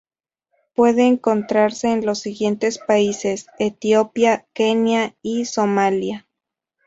Puede 0.73 1.05
encontrarse 1.05 1.91
en 1.91 2.07
los 2.07 2.17
siguientes 2.17 2.79
países: 2.79 3.45
Etiopía, 3.59 4.47
Kenia 4.55 5.15
y 5.21 5.45
Somalia. 5.45 6.27